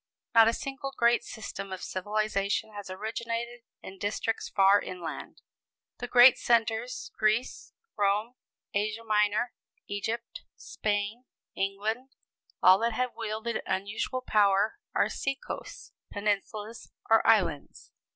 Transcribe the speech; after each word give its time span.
Not 0.33 0.47
a 0.47 0.53
single 0.53 0.91
great 0.97 1.23
system 1.23 1.71
of 1.71 1.83
civilization 1.83 2.73
has 2.73 2.89
originated 2.89 3.61
in 3.83 3.99
districts 3.99 4.49
far 4.49 4.81
inland. 4.81 5.43
The 5.99 6.07
great 6.07 6.39
centers 6.39 7.11
Greece, 7.19 7.71
Rome, 7.95 8.33
Asia 8.73 9.03
Minor, 9.03 9.53
Egypt, 9.87 10.41
Spain, 10.55 11.25
England 11.55 12.15
all 12.63 12.79
that 12.79 12.93
have 12.93 13.13
wielded 13.15 13.61
unusual 13.67 14.21
power 14.21 14.79
are 14.95 15.07
sea 15.07 15.35
coasts, 15.35 15.91
peninsulas 16.11 16.89
or 17.07 17.21
islands. 17.27 17.91